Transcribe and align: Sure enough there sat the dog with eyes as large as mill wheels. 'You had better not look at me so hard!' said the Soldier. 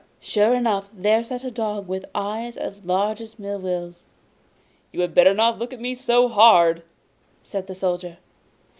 Sure 0.19 0.55
enough 0.55 0.89
there 0.91 1.23
sat 1.23 1.43
the 1.43 1.51
dog 1.51 1.87
with 1.87 2.05
eyes 2.15 2.57
as 2.57 2.83
large 2.83 3.21
as 3.21 3.37
mill 3.37 3.59
wheels. 3.59 4.03
'You 4.91 5.01
had 5.01 5.13
better 5.13 5.35
not 5.35 5.59
look 5.59 5.73
at 5.73 5.79
me 5.79 5.93
so 5.93 6.27
hard!' 6.27 6.81
said 7.43 7.67
the 7.67 7.75
Soldier. 7.75 8.17